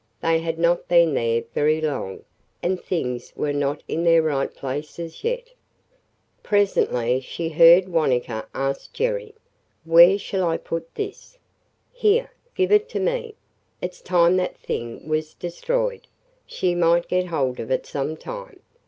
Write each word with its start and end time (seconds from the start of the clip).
They 0.19 0.39
had 0.39 0.57
not 0.57 0.87
been 0.87 1.13
there 1.13 1.43
very 1.53 1.79
long 1.79 2.23
and 2.63 2.81
things 2.81 3.31
were 3.35 3.53
not 3.53 3.83
in 3.87 4.03
their 4.03 4.23
right 4.23 4.51
places 4.51 5.23
yet. 5.23 5.51
Presently 6.41 7.19
she 7.19 7.49
heard 7.49 7.85
Wanetka 7.87 8.47
ask 8.51 8.91
Jerry, 8.93 9.35
"Where 9.83 10.17
shall 10.17 10.43
I 10.49 10.57
put 10.57 10.95
this?" 10.95 11.37
"Here! 11.91 12.31
Give 12.55 12.71
it 12.71 12.89
to 12.89 12.99
me. 12.99 13.35
It 13.79 13.93
's 13.93 14.01
time 14.01 14.37
that 14.37 14.57
thing 14.57 15.07
was 15.07 15.35
destroyed! 15.35 16.07
She 16.47 16.73
might 16.73 17.07
get 17.07 17.27
hold 17.27 17.59
of 17.59 17.69
it 17.69 17.85
some 17.85 18.17
time. 18.17 18.59